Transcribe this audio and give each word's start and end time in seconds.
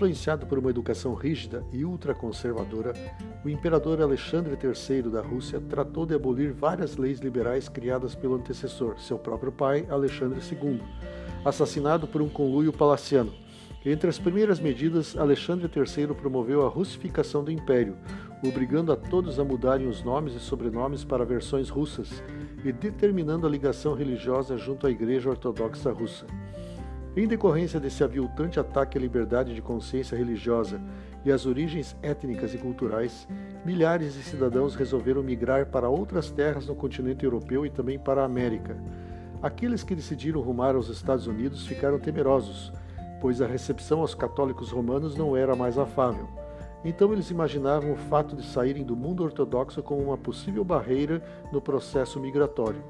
Influenciado 0.00 0.46
por 0.46 0.58
uma 0.58 0.70
educação 0.70 1.12
rígida 1.12 1.62
e 1.70 1.84
ultraconservadora, 1.84 2.94
o 3.44 3.50
imperador 3.50 4.00
Alexandre 4.00 4.56
III 4.56 5.02
da 5.10 5.20
Rússia 5.20 5.60
tratou 5.60 6.06
de 6.06 6.14
abolir 6.14 6.54
várias 6.54 6.96
leis 6.96 7.18
liberais 7.18 7.68
criadas 7.68 8.14
pelo 8.14 8.36
antecessor, 8.36 8.98
seu 8.98 9.18
próprio 9.18 9.52
pai, 9.52 9.86
Alexandre 9.90 10.40
II, 10.40 10.80
assassinado 11.44 12.06
por 12.06 12.22
um 12.22 12.30
conluio 12.30 12.72
palaciano. 12.72 13.30
Entre 13.84 14.08
as 14.08 14.18
primeiras 14.18 14.58
medidas, 14.58 15.18
Alexandre 15.18 15.70
III 15.70 16.14
promoveu 16.14 16.64
a 16.64 16.70
russificação 16.70 17.44
do 17.44 17.52
império, 17.52 17.94
obrigando 18.42 18.92
a 18.92 18.96
todos 18.96 19.38
a 19.38 19.44
mudarem 19.44 19.86
os 19.86 20.02
nomes 20.02 20.34
e 20.34 20.40
sobrenomes 20.40 21.04
para 21.04 21.26
versões 21.26 21.68
russas 21.68 22.22
e 22.64 22.72
determinando 22.72 23.46
a 23.46 23.50
ligação 23.50 23.92
religiosa 23.92 24.56
junto 24.56 24.86
à 24.86 24.90
Igreja 24.90 25.28
Ortodoxa 25.28 25.92
Russa. 25.92 26.24
Em 27.16 27.26
decorrência 27.26 27.80
desse 27.80 28.04
aviltante 28.04 28.60
ataque 28.60 28.96
à 28.96 29.00
liberdade 29.00 29.52
de 29.52 29.60
consciência 29.60 30.16
religiosa 30.16 30.80
e 31.24 31.32
às 31.32 31.44
origens 31.44 31.96
étnicas 32.02 32.54
e 32.54 32.58
culturais, 32.58 33.26
milhares 33.64 34.14
de 34.14 34.22
cidadãos 34.22 34.76
resolveram 34.76 35.20
migrar 35.20 35.66
para 35.66 35.88
outras 35.88 36.30
terras 36.30 36.68
no 36.68 36.74
continente 36.74 37.24
europeu 37.24 37.66
e 37.66 37.70
também 37.70 37.98
para 37.98 38.22
a 38.22 38.24
América. 38.24 38.76
Aqueles 39.42 39.82
que 39.82 39.94
decidiram 39.94 40.40
rumar 40.40 40.76
aos 40.76 40.88
Estados 40.88 41.26
Unidos 41.26 41.66
ficaram 41.66 41.98
temerosos, 41.98 42.72
pois 43.20 43.42
a 43.42 43.46
recepção 43.46 44.02
aos 44.02 44.14
católicos 44.14 44.70
romanos 44.70 45.16
não 45.16 45.36
era 45.36 45.56
mais 45.56 45.78
afável. 45.78 46.28
Então 46.84 47.12
eles 47.12 47.28
imaginavam 47.28 47.92
o 47.92 47.96
fato 47.96 48.36
de 48.36 48.46
saírem 48.46 48.84
do 48.84 48.94
mundo 48.94 49.24
ortodoxo 49.24 49.82
como 49.82 50.00
uma 50.00 50.16
possível 50.16 50.62
barreira 50.62 51.20
no 51.52 51.60
processo 51.60 52.20
migratório. 52.20 52.82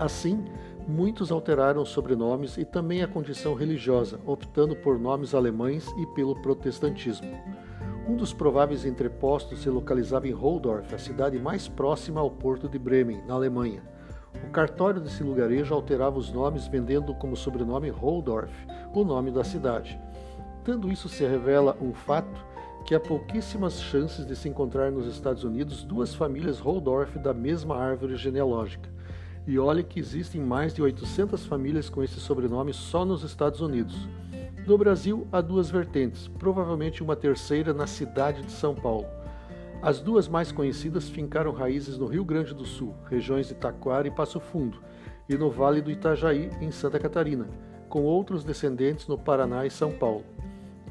Assim, 0.00 0.44
muitos 0.90 1.30
alteraram 1.30 1.84
sobrenomes 1.84 2.58
e 2.58 2.64
também 2.64 3.02
a 3.02 3.08
condição 3.08 3.54
religiosa, 3.54 4.20
optando 4.26 4.74
por 4.74 4.98
nomes 4.98 5.34
alemães 5.34 5.88
e 5.96 6.06
pelo 6.08 6.34
protestantismo. 6.42 7.30
Um 8.08 8.16
dos 8.16 8.32
prováveis 8.32 8.84
entrepostos 8.84 9.60
se 9.60 9.70
localizava 9.70 10.26
em 10.26 10.32
Holdorf, 10.32 10.92
a 10.92 10.98
cidade 10.98 11.38
mais 11.38 11.68
próxima 11.68 12.20
ao 12.20 12.30
porto 12.30 12.68
de 12.68 12.78
Bremen, 12.78 13.22
na 13.26 13.34
Alemanha. 13.34 13.82
O 14.44 14.50
cartório 14.50 15.00
desse 15.00 15.22
lugarejo 15.22 15.72
alterava 15.72 16.18
os 16.18 16.32
nomes, 16.32 16.66
vendendo 16.66 17.14
como 17.14 17.36
sobrenome 17.36 17.88
Holdorf, 17.88 18.52
o 18.92 19.04
nome 19.04 19.30
da 19.30 19.44
cidade. 19.44 19.98
Tendo 20.64 20.90
isso 20.90 21.08
se 21.08 21.24
revela 21.24 21.76
um 21.80 21.94
fato 21.94 22.44
que 22.84 22.94
há 22.94 23.00
pouquíssimas 23.00 23.80
chances 23.80 24.26
de 24.26 24.34
se 24.34 24.48
encontrar 24.48 24.90
nos 24.90 25.06
Estados 25.06 25.44
Unidos 25.44 25.84
duas 25.84 26.14
famílias 26.14 26.58
Holdorf 26.58 27.16
da 27.18 27.32
mesma 27.32 27.76
árvore 27.76 28.16
genealógica. 28.16 28.90
E 29.50 29.58
olhe 29.58 29.82
que 29.82 29.98
existem 29.98 30.40
mais 30.40 30.72
de 30.72 30.80
800 30.80 31.44
famílias 31.44 31.90
com 31.90 32.04
esse 32.04 32.20
sobrenome 32.20 32.72
só 32.72 33.04
nos 33.04 33.24
Estados 33.24 33.60
Unidos. 33.60 34.08
No 34.64 34.78
Brasil, 34.78 35.26
há 35.32 35.40
duas 35.40 35.68
vertentes, 35.68 36.28
provavelmente 36.28 37.02
uma 37.02 37.16
terceira 37.16 37.74
na 37.74 37.84
cidade 37.84 38.42
de 38.42 38.52
São 38.52 38.76
Paulo. 38.76 39.08
As 39.82 39.98
duas 39.98 40.28
mais 40.28 40.52
conhecidas 40.52 41.08
fincaram 41.08 41.50
raízes 41.50 41.98
no 41.98 42.06
Rio 42.06 42.24
Grande 42.24 42.54
do 42.54 42.64
Sul, 42.64 42.94
regiões 43.10 43.48
de 43.48 43.56
Taquara 43.56 44.06
e 44.06 44.10
Passo 44.12 44.38
Fundo, 44.38 44.78
e 45.28 45.36
no 45.36 45.50
Vale 45.50 45.80
do 45.80 45.90
Itajaí, 45.90 46.48
em 46.60 46.70
Santa 46.70 47.00
Catarina, 47.00 47.48
com 47.88 48.04
outros 48.04 48.44
descendentes 48.44 49.08
no 49.08 49.18
Paraná 49.18 49.66
e 49.66 49.70
São 49.70 49.90
Paulo. 49.90 50.24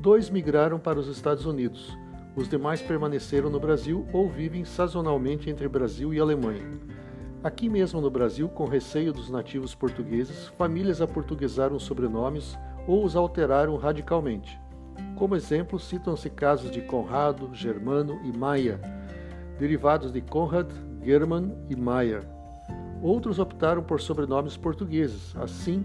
Dois 0.00 0.28
migraram 0.28 0.80
para 0.80 0.98
os 0.98 1.06
Estados 1.06 1.46
Unidos. 1.46 1.96
Os 2.34 2.48
demais 2.48 2.82
permaneceram 2.82 3.50
no 3.50 3.60
Brasil 3.60 4.04
ou 4.12 4.28
vivem 4.28 4.64
sazonalmente 4.64 5.48
entre 5.48 5.68
Brasil 5.68 6.12
e 6.12 6.18
Alemanha. 6.18 6.97
Aqui 7.42 7.68
mesmo 7.68 8.00
no 8.00 8.10
Brasil, 8.10 8.48
com 8.48 8.64
receio 8.64 9.12
dos 9.12 9.30
nativos 9.30 9.72
portugueses, 9.72 10.48
famílias 10.58 11.00
aportuguesaram 11.00 11.78
sobrenomes 11.78 12.58
ou 12.86 13.04
os 13.04 13.14
alteraram 13.14 13.76
radicalmente. 13.76 14.60
Como 15.14 15.36
exemplo, 15.36 15.78
citam-se 15.78 16.28
casos 16.30 16.68
de 16.70 16.80
Conrado, 16.80 17.50
Germano 17.54 18.20
e 18.24 18.36
Maia, 18.36 18.80
derivados 19.56 20.12
de 20.12 20.20
Conrad, 20.20 20.68
German 21.00 21.56
e 21.70 21.76
Mayer. 21.76 22.26
Outros 23.00 23.38
optaram 23.38 23.84
por 23.84 24.00
sobrenomes 24.00 24.56
portugueses, 24.56 25.36
assim, 25.36 25.84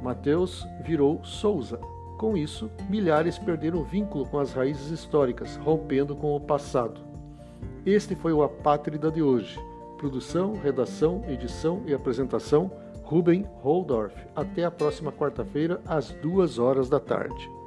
Mateus 0.00 0.64
virou 0.84 1.24
Souza. 1.24 1.78
Com 2.16 2.36
isso, 2.36 2.70
milhares 2.88 3.38
perderam 3.38 3.82
vínculo 3.82 4.24
com 4.26 4.38
as 4.38 4.52
raízes 4.52 4.90
históricas, 4.90 5.56
rompendo 5.56 6.14
com 6.14 6.36
o 6.36 6.40
passado. 6.40 7.00
Este 7.84 8.14
foi 8.14 8.32
o 8.32 8.42
Apátrida 8.42 9.10
de 9.10 9.20
hoje. 9.20 9.58
Produção, 10.00 10.54
redação, 10.54 11.22
edição 11.28 11.82
e 11.86 11.92
apresentação: 11.92 12.72
Ruben 13.02 13.46
Holdorf. 13.60 14.16
Até 14.34 14.64
a 14.64 14.70
próxima 14.70 15.12
quarta-feira, 15.12 15.78
às 15.84 16.10
duas 16.22 16.58
horas 16.58 16.88
da 16.88 16.98
tarde. 16.98 17.59